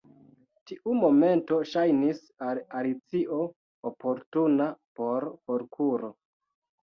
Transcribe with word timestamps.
Tiu 0.69 0.93
momento 0.99 1.57
ŝajnis 1.71 2.21
al 2.45 2.61
Alicio 2.79 3.37
oportuna 3.91 4.67
por 5.01 5.27
forkuro. 5.51 6.11